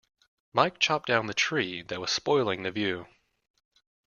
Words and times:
Mike 0.51 0.79
chopped 0.79 1.05
down 1.05 1.27
the 1.27 1.33
tree 1.35 1.83
that 1.83 2.01
was 2.01 2.09
spoiling 2.11 2.63
the 2.63 2.71
view 2.71 3.05